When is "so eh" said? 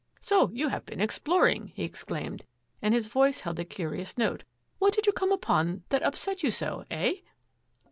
6.49-7.17